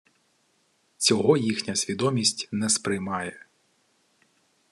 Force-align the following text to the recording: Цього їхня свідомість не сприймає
Цього 0.97 1.37
їхня 1.37 1.75
свідомість 1.75 2.49
не 2.51 2.69
сприймає 2.69 3.45